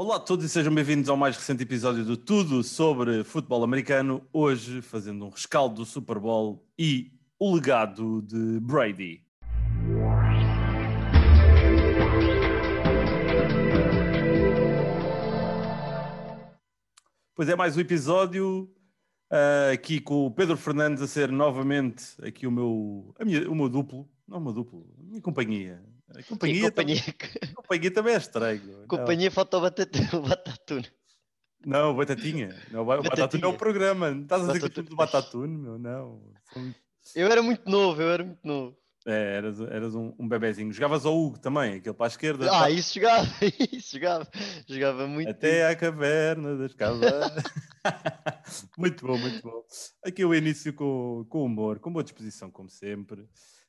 [0.00, 4.24] Olá a todos e sejam bem-vindos ao mais recente episódio do Tudo sobre Futebol Americano.
[4.32, 9.24] Hoje fazendo um rescaldo do Super Bowl e o legado de Brady.
[17.34, 18.72] Pois é, mais um episódio
[19.32, 23.68] uh, aqui com o Pedro Fernandes a ser novamente aqui o meu, minha, o meu
[23.68, 25.82] duplo, não o meu duplo, a minha companhia.
[26.14, 27.02] A companhia, Sim, companhia...
[27.18, 28.86] Também, companhia também é estranho.
[28.88, 30.90] Companhia faltou o Batatune.
[31.66, 32.56] Não, Batatinha.
[32.70, 33.44] Não, Batatinha.
[33.44, 34.10] É o programa.
[34.10, 35.78] Não estás a dizer que tudo do Batatune, meu?
[35.78, 36.22] Não.
[37.14, 38.76] Eu era muito novo, eu era muito novo.
[39.06, 40.72] É, eras, eras um, um bebezinho.
[40.72, 42.46] Jogavas ao Hugo também, aquele para a esquerda.
[42.46, 42.70] Ah, tá...
[42.70, 43.28] isso jogava,
[43.72, 44.28] isso jogava.
[44.66, 45.30] Jogava muito.
[45.30, 47.08] Até à caverna das casas.
[48.76, 49.62] muito bom, muito bom.
[50.04, 53.26] Aqui o início com, com humor, com boa disposição, como sempre.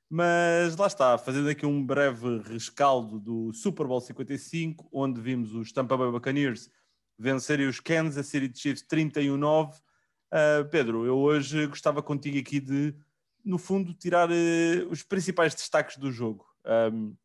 [0.09, 5.71] Mas lá está, fazendo aqui um breve rescaldo do Super Bowl 55, onde vimos os
[5.71, 6.71] Tampa Bay Buccaneers
[7.17, 9.73] vencerem os Kansas City Chiefs 31-9.
[9.73, 12.95] Uh, Pedro, eu hoje gostava contigo aqui de
[13.43, 16.45] no fundo, tirar uh, os principais destaques do jogo.
[16.93, 17.15] Um,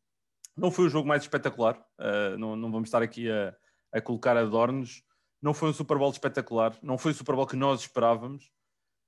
[0.55, 3.55] não foi o jogo mais espetacular, uh, não, não, vamos estar aqui a,
[3.91, 5.03] a, colocar adornos.
[5.41, 8.51] Não foi um Super Bowl espetacular, não foi o Super Bowl que nós esperávamos,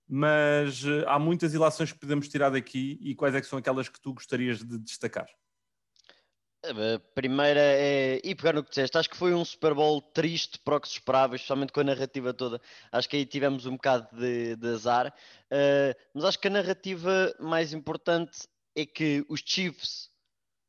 [0.08, 3.90] mas uh, há muitas ilações que podemos tirar daqui e quais é que são aquelas
[3.90, 5.28] que tu gostarias de destacar?
[6.64, 8.20] A primeira é.
[8.24, 10.88] E pegar no que disseste, acho que foi um Super Bowl triste para o que
[10.88, 12.60] se esperava, especialmente com a narrativa toda.
[12.92, 15.14] Acho que aí tivemos um bocado de, de azar.
[15.52, 20.10] Uh, mas acho que a narrativa mais importante é que os Chiefs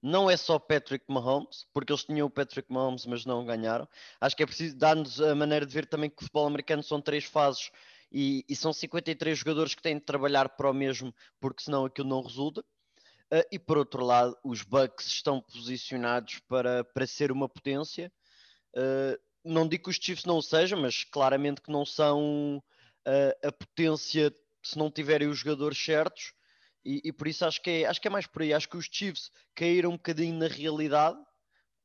[0.00, 3.88] não é só Patrick Mahomes, porque eles tinham o Patrick Mahomes, mas não ganharam.
[4.20, 7.00] Acho que é preciso dar-nos a maneira de ver também que o futebol americano são
[7.00, 7.70] três fases
[8.10, 12.08] e, e são 53 jogadores que têm de trabalhar para o mesmo, porque senão aquilo
[12.08, 12.60] não resulta.
[13.30, 18.10] Uh, e por outro lado, os Bucks estão posicionados para, para ser uma potência.
[18.74, 22.62] Uh, não digo que os Chiefs não o sejam, mas claramente que não são
[23.06, 26.32] uh, a potência se não tiverem os jogadores certos.
[26.84, 28.52] E, e, por isso acho que, é, acho que é mais por aí.
[28.54, 31.18] Acho que os Chiefs caíram um bocadinho na realidade.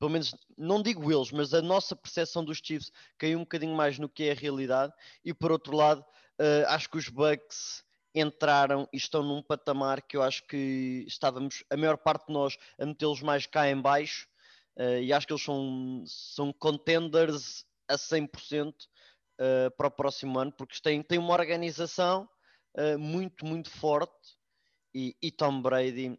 [0.04, 3.98] Pelo menos, não digo eles, mas a nossa percepção dos Chiefs caiu um bocadinho mais
[3.98, 4.92] no que é a realidade.
[5.24, 6.04] E por outro lado,
[6.68, 11.78] acho que os Bucks entraram e estão num patamar que eu acho que estávamos, a
[11.78, 14.28] maior parte de nós, a metê-los mais cá em baixo
[14.78, 18.74] uh, e acho que eles são, são contenders a 100% uh,
[19.40, 22.30] eh, para o próximo ano, porque têm, têm uma organização
[22.78, 24.38] uh, muito, muito forte
[24.94, 26.18] e, e Tom Brady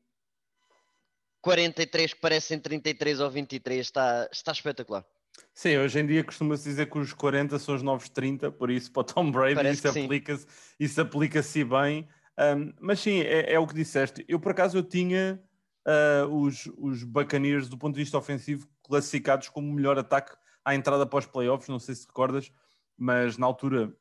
[1.44, 5.05] 43 que parecem 33 ou 23 está, está espetacular.
[5.53, 8.91] Sim, hoje em dia costuma-se dizer que os 40 são os novos 30, por isso
[8.91, 12.09] para o Tom Brady Parece isso aplica-se aplica-se bem.
[12.38, 14.25] Um, mas sim, é, é, o que disseste.
[14.27, 15.38] Eu por acaso eu tinha
[15.87, 20.34] uh, os, os Buccaneers do ponto de vista ofensivo classificados como o melhor ataque
[20.65, 22.50] à entrada pós playoffs, não sei se recordas,
[22.97, 23.94] mas na altura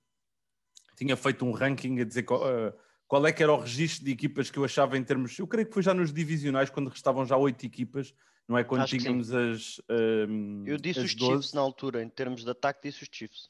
[0.95, 2.73] tinha feito um ranking a dizer uh,
[3.07, 5.37] qual é que era o registro de equipas que eu achava em termos.
[5.37, 8.13] Eu creio que foi já nos divisionais, quando restavam já oito equipas
[8.47, 8.63] não é?
[8.63, 9.81] Quando Acho tínhamos as.
[9.89, 11.33] Um, eu disse os 12.
[11.33, 13.49] Chiefs na altura, em termos de ataque, disse os Chiefs.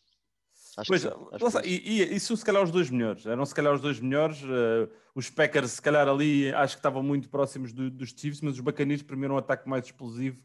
[0.75, 1.03] Acho pois,
[1.61, 4.41] que, e, e, isso se calhar os dois melhores, eram se calhar os dois melhores.
[4.41, 8.55] Uh, os Packers, se calhar ali, acho que estavam muito próximos do, dos Chiefs, mas
[8.55, 10.41] os Bacanis primeiro um ataque mais explosivo,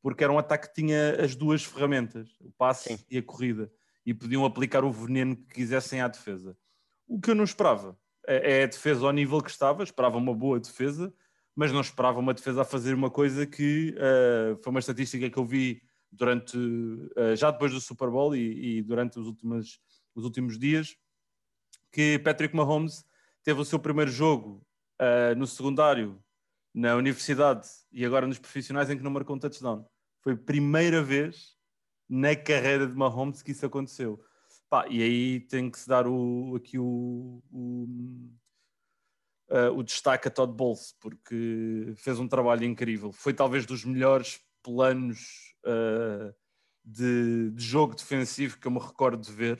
[0.00, 3.04] porque era um ataque que tinha as duas ferramentas, o passe Sim.
[3.10, 3.68] e a corrida,
[4.06, 6.56] e podiam aplicar o veneno que quisessem à defesa.
[7.08, 10.34] O que eu não esperava é, é a defesa ao nível que estava, esperava uma
[10.34, 11.12] boa defesa,
[11.54, 15.38] mas não esperava uma defesa a fazer uma coisa que uh, foi uma estatística que
[15.38, 19.80] eu vi durante uh, já depois do Super Bowl e, e, durante os últimos,
[20.14, 20.96] os últimos dias,
[21.92, 23.04] que Patrick Mahomes
[23.42, 24.66] teve o seu primeiro jogo
[25.00, 26.20] uh, no secundário
[26.74, 29.86] na universidade e agora nos profissionais em que não marcou um touchdown.
[30.20, 31.56] Foi a primeira vez
[32.08, 34.20] na carreira de Mahomes que isso aconteceu.
[34.68, 37.86] Pá, e aí tem que se dar o, aqui o, o
[39.50, 43.12] uh, o destaque a Todd Bowles, porque fez um trabalho incrível.
[43.12, 46.34] Foi talvez dos melhores planos uh,
[46.84, 49.58] de, de, jogo defensivo que eu me recordo de ver.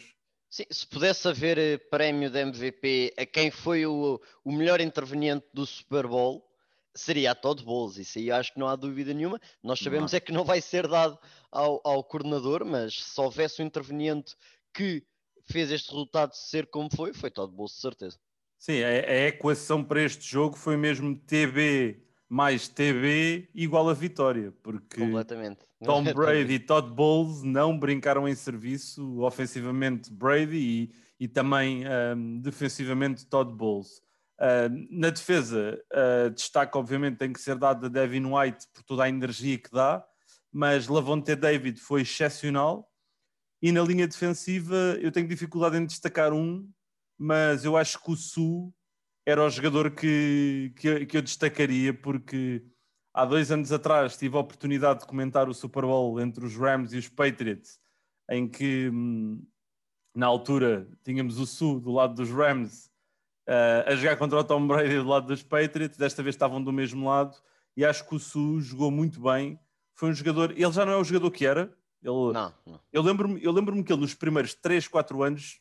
[0.50, 5.44] Sim, se pudesse haver eh, prémio de MVP a quem foi o, o melhor interveniente
[5.52, 6.48] do Super Bowl,
[6.94, 9.40] seria a Todd Bowles, isso aí acho que não há dúvida nenhuma.
[9.60, 10.16] Nós sabemos não.
[10.16, 11.18] é que não vai ser dado
[11.50, 14.36] ao, ao coordenador, mas se houvesse um interveniente
[14.74, 15.04] que
[15.46, 18.18] fez este resultado ser como foi, foi Todd Bowles, de certeza.
[18.58, 24.52] Sim, a, a, equação para este jogo foi mesmo TB mais TB igual a vitória,
[24.62, 25.00] porque
[25.84, 32.40] Tom Brady e Todd Bowles não brincaram em serviço ofensivamente Brady e, e também um,
[32.40, 34.02] defensivamente Todd Bowles.
[34.40, 39.04] Uh, na defesa, uh, destaque obviamente tem que ser dado a Devin White por toda
[39.04, 40.04] a energia que dá,
[40.50, 42.90] mas Lavonte David foi excepcional
[43.64, 46.70] E na linha defensiva eu tenho dificuldade em destacar um,
[47.16, 48.70] mas eu acho que o Su
[49.25, 52.62] era o jogador que, que, que eu destacaria, porque
[53.14, 56.93] há dois anos atrás tive a oportunidade de comentar o Super Bowl entre os Rams
[56.93, 57.81] e os Patriots,
[58.28, 59.43] em que hum,
[60.14, 62.90] na altura tínhamos o Su do lado dos Rams
[63.49, 66.70] uh, a jogar contra o Tom Brady do lado dos Patriots, desta vez estavam do
[66.70, 67.34] mesmo lado,
[67.75, 69.58] e acho que o Su jogou muito bem.
[69.94, 71.75] Foi um jogador, ele já não é o jogador que era.
[72.04, 72.80] Ele, não, não.
[72.92, 75.60] Eu lembro-me lembro que ele nos primeiros 3, 4 anos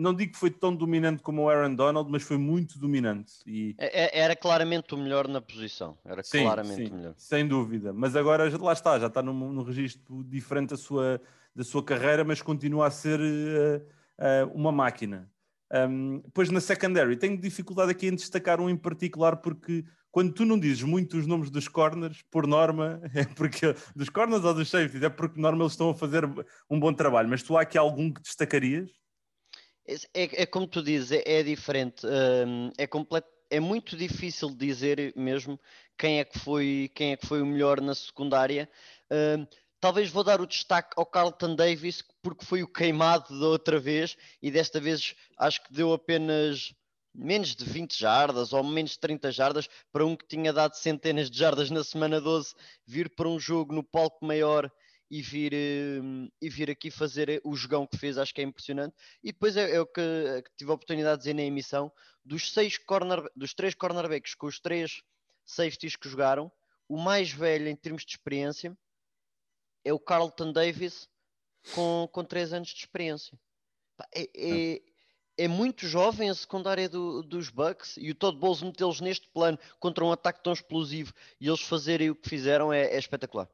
[0.00, 3.34] não digo que foi tão dominante como o Aaron Donald, mas foi muito dominante.
[3.46, 3.74] E...
[3.76, 5.98] É, é, era claramente o melhor na posição.
[6.04, 7.14] Era sim, claramente sim, o melhor.
[7.18, 7.92] Sem dúvida.
[7.92, 11.20] Mas agora lá está, já está num, num registro diferente da sua,
[11.54, 13.82] da sua carreira, mas continua a ser uh,
[14.18, 15.30] uh, uma máquina.
[15.72, 20.44] Um, depois na secondary, tenho dificuldade aqui em destacar um em particular, porque quando tu
[20.44, 24.68] não dizes muito os nomes dos corners, por norma, é porque dos corners ou dos
[24.68, 26.24] safeties, é porque por norma eles estão a fazer
[26.68, 27.28] um bom trabalho.
[27.28, 28.90] Mas tu há aqui algum que destacarias?
[29.86, 32.06] É, é como tu dizes, é, é diferente.
[32.06, 35.58] Um, é, completo, é muito difícil dizer mesmo
[35.98, 38.68] quem é que foi, quem é que foi o melhor na secundária.
[39.10, 39.46] Um,
[39.80, 44.16] talvez vou dar o destaque ao Carlton Davis porque foi o queimado da outra vez
[44.42, 46.72] e desta vez acho que deu apenas
[47.14, 51.30] menos de 20 jardas ou menos de 30 jardas para um que tinha dado centenas
[51.30, 52.54] de jardas na semana 12
[52.86, 54.70] vir para um jogo no palco maior
[55.10, 58.94] e vir, hum, e vir aqui fazer o jogão que fez, acho que é impressionante.
[59.24, 61.92] E depois é, é o que, é que, tive a oportunidade de dizer na emissão:
[62.24, 65.02] dos, seis corner, dos três cornerbacks com os três
[65.44, 66.50] safeties que jogaram,
[66.88, 68.76] o mais velho em termos de experiência
[69.84, 71.08] é o Carlton Davis
[71.74, 73.38] com, com três anos de experiência.
[74.14, 74.80] É,
[75.44, 79.58] é, muito jovem a secundária do, dos Bucks e o Todd Bowles metê-los neste plano
[79.78, 83.48] contra um ataque tão explosivo e eles fazerem o que fizeram é, é espetacular.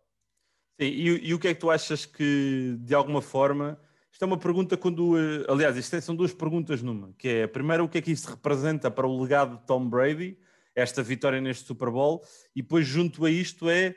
[0.80, 3.80] Sim, e, e, o que é que tu achas que, de alguma forma,
[4.12, 7.42] isto é uma pergunta quando, eh, aliás, isto é, são duas perguntas numa, que é,
[7.44, 10.38] a primeira, o que é que isto representa para o legado de Tom Brady,
[10.74, 12.22] esta vitória neste Super Bowl,
[12.54, 13.94] e depois junto a isto é,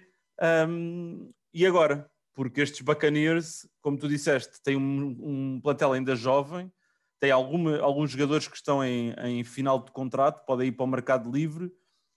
[0.67, 2.09] um, e agora?
[2.33, 6.71] Porque estes Buccaneers, como tu disseste, têm um, um plantel ainda jovem,
[7.19, 10.87] tem alguma, alguns jogadores que estão em, em final de contrato, podem ir para o
[10.87, 11.71] mercado livre,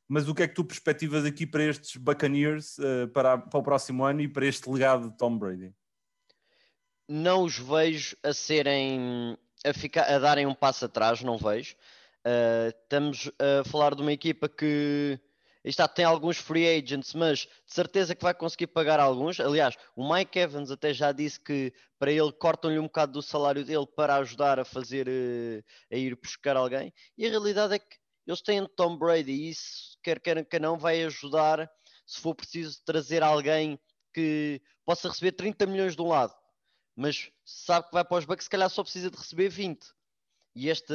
[0.08, 3.62] mas o que é que tu perspectivas aqui para estes Buccaneers uh, para, para o
[3.62, 5.74] próximo ano e para este legado de Tom Brady?
[7.08, 11.74] Não os vejo a serem a, ficar, a darem um passo atrás, não vejo.
[12.26, 15.18] Uh, estamos a falar de uma equipa que
[15.70, 19.38] está, tem alguns free agents, mas de certeza que vai conseguir pagar alguns.
[19.38, 23.64] Aliás, o Mike Evans até já disse que para ele cortam-lhe um bocado do salário
[23.64, 26.92] dele para ajudar a fazer uh, a ir buscar alguém.
[27.16, 30.78] E a realidade é que eles têm Tom Brady e isso, quer queiram que não,
[30.78, 31.70] vai ajudar
[32.06, 33.78] se for preciso trazer alguém
[34.12, 36.34] que possa receber 30 milhões de um lado,
[36.94, 39.80] mas sabe que vai para os Bucks, se calhar só precisa de receber 20.
[40.54, 40.94] E esta,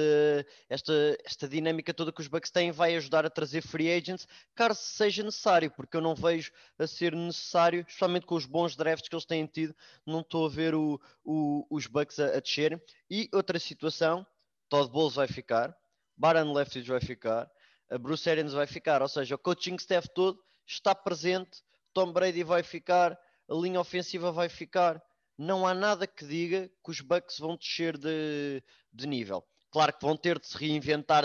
[0.70, 0.94] esta,
[1.26, 5.24] esta dinâmica toda que os Bucks têm vai ajudar a trazer free agents, caso seja
[5.24, 9.26] necessário, porque eu não vejo a ser necessário, especialmente com os bons drafts que eles
[9.26, 9.76] têm tido,
[10.06, 12.82] não estou a ver o, o, os Bucks a, a descer.
[13.10, 14.26] E outra situação,
[14.70, 15.76] Todd Bowles vai ficar,
[16.16, 17.50] Baron Leftwich vai ficar,
[17.90, 21.64] a Bruce Arians vai ficar, ou seja, o coaching staff todo está presente,
[21.94, 23.18] Tom Brady vai ficar,
[23.50, 25.02] a linha ofensiva vai ficar.
[25.38, 29.46] Não há nada que diga que os Bucks vão descer de, de nível.
[29.70, 31.24] Claro que vão ter de se reinventar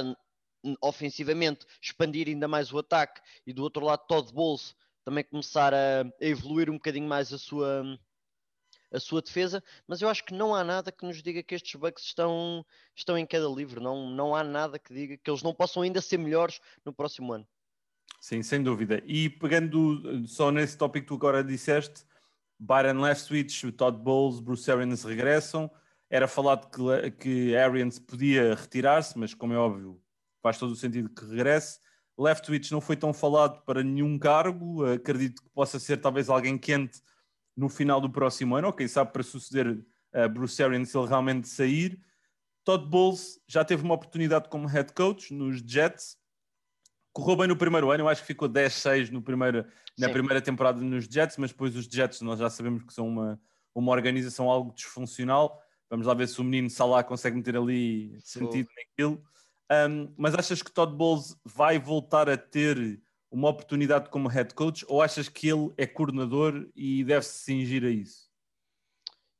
[0.81, 6.03] ofensivamente, expandir ainda mais o ataque e do outro lado Todd Bowles também começar a,
[6.03, 7.99] a evoluir um bocadinho mais a sua,
[8.93, 11.75] a sua defesa, mas eu acho que não há nada que nos diga que estes
[11.75, 15.55] Bucks estão, estão em queda livre, não, não há nada que diga que eles não
[15.55, 17.47] possam ainda ser melhores no próximo ano.
[18.21, 19.03] Sim, sem dúvida.
[19.05, 22.05] E pegando só nesse tópico que tu agora disseste,
[22.64, 25.69] Byron Leftwich, Todd Bowles, Bruce Arians regressam.
[26.09, 30.00] Era falado que, que Arians podia retirar-se, mas como é óbvio,
[30.40, 31.81] faz todo o sentido que regresse.
[32.16, 37.02] Leftwich não foi tão falado para nenhum cargo, acredito que possa ser talvez alguém quente
[37.57, 41.09] no final do próximo ano, ou quem sabe para suceder a Bruce Arians se ele
[41.09, 42.00] realmente sair.
[42.62, 46.16] Todd Bowles já teve uma oportunidade como head coach nos Jets,
[47.12, 49.64] correu bem no primeiro ano, eu acho que ficou 10-6 no primeiro,
[49.99, 50.12] na Sim.
[50.12, 53.40] primeira temporada nos Jets, mas depois os Jets nós já sabemos que são uma,
[53.75, 55.62] uma organização algo disfuncional.
[55.90, 59.23] Vamos lá ver se o menino Salah consegue meter ali sentido naquilo.
[59.71, 63.00] Um, mas achas que Todd Bowles vai voltar a ter
[63.31, 67.90] uma oportunidade como head coach ou achas que ele é coordenador e deve-se cingir a
[67.90, 68.32] isso?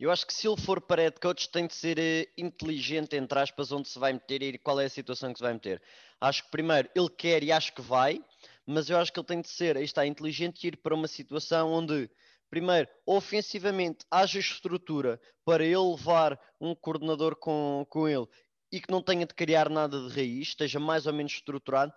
[0.03, 3.39] Eu acho que se ele for para head coach tem de ser eh, inteligente, entre
[3.39, 5.81] aspas, onde se vai meter e qual é a situação que se vai meter.
[6.21, 8.21] Acho que primeiro ele quer e acho que vai,
[8.67, 11.07] mas eu acho que ele tem de ser, aí está, inteligente e ir para uma
[11.07, 12.11] situação onde
[12.51, 18.27] primeiro, ofensivamente, haja estrutura para ele levar um coordenador com, com ele
[18.73, 21.93] e que não tenha de criar nada de raiz, esteja mais ou menos estruturado.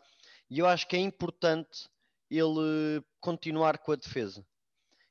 [0.48, 1.90] E eu acho que é importante
[2.30, 4.46] ele continuar com a defesa.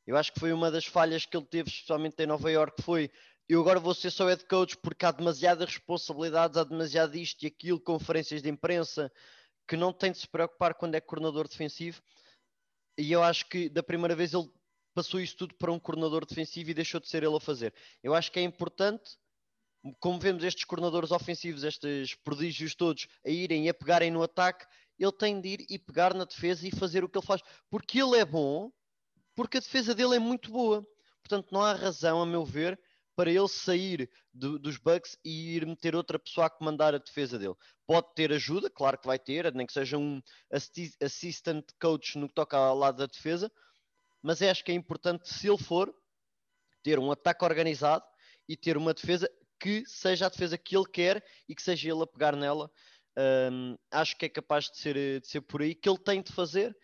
[0.07, 3.11] Eu acho que foi uma das falhas que ele teve, especialmente em Nova York, foi
[3.47, 7.47] eu agora vou ser só head coach porque há demasiadas responsabilidades, há demasiado isto e
[7.47, 9.13] aquilo, conferências de imprensa,
[9.69, 12.03] que não tem de se preocupar quando é coordenador defensivo.
[12.97, 14.51] E eu acho que da primeira vez ele
[14.95, 17.75] passou isso tudo para um coordenador defensivo e deixou de ser ele a fazer.
[18.03, 19.19] Eu acho que é importante,
[20.01, 24.65] como vemos estes coordenadores ofensivos, estes prodígios todos, a irem e a pegarem no ataque,
[24.99, 27.43] ele tem de ir e pegar na defesa e fazer o que ele faz.
[27.69, 28.71] Porque ele é bom,
[29.35, 30.87] porque a defesa dele é muito boa.
[31.23, 32.79] Portanto, não há razão, a meu ver,
[33.17, 37.38] para ele sair do, dos Bucks e ir meter outra pessoa a comandar a defesa
[37.38, 37.55] dele.
[37.87, 40.21] Pode ter ajuda, claro que vai ter, nem que seja um
[41.00, 43.50] assistant coach no que toca ao lado da defesa,
[44.23, 45.95] mas acho que é importante, se ele for,
[46.83, 48.05] ter um ataque organizado
[48.49, 52.03] e ter uma defesa que seja a defesa que ele quer e que seja ele
[52.03, 52.71] a pegar nela.
[53.17, 56.33] Um, acho que é capaz de ser, de ser por aí que ele tem de
[56.33, 56.76] fazer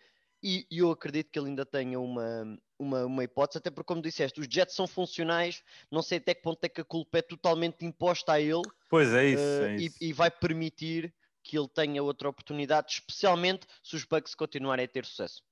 [0.43, 4.01] e, e eu acredito que ele ainda tenha uma, uma, uma hipótese, até porque, como
[4.01, 7.21] disseste, os Jets são funcionais, não sei até que ponto é que a culpa é
[7.21, 8.63] totalmente imposta a ele.
[8.89, 9.43] Pois é isso.
[9.43, 9.97] Uh, é isso.
[10.01, 14.87] E, e, vai permitir que ele tenha outra oportunidade, especialmente se os Bucks continuarem a
[14.87, 15.43] ter sucesso.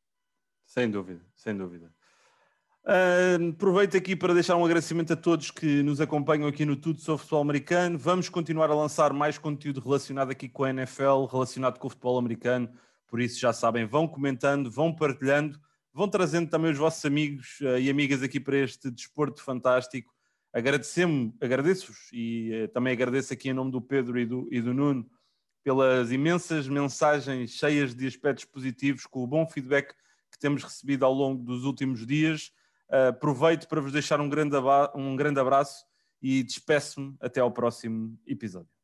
[0.65, 1.91] Sem dúvida, sem dúvida.
[2.83, 6.99] Uh, aproveito aqui para deixar um agradecimento a todos que nos acompanham aqui no Tudo
[6.99, 7.97] sobre Futebol Americano.
[7.97, 12.17] Vamos continuar a lançar mais conteúdo relacionado aqui com a NFL, relacionado com o futebol
[12.17, 12.71] americano.
[13.09, 15.59] Por isso, já sabem, vão comentando, vão partilhando
[15.93, 20.13] vão trazendo também os vossos amigos uh, e amigas aqui para este desporto fantástico.
[20.53, 25.09] Agradeço-vos e uh, também agradeço aqui em nome do Pedro e do, e do Nuno
[25.61, 29.93] pelas imensas mensagens cheias de aspectos positivos, com o bom feedback
[30.31, 32.51] que temos recebido ao longo dos últimos dias.
[32.89, 34.55] Uh, aproveito para vos deixar um grande,
[34.95, 35.85] um grande abraço
[36.21, 38.78] e despeço-me até ao próximo episódio.